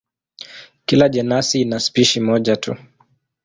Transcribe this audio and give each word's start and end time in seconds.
Kila 0.85 1.09
jenasi 1.09 1.61
ina 1.61 1.79
spishi 1.79 2.19
moja 2.19 2.55
tu. 2.55 2.75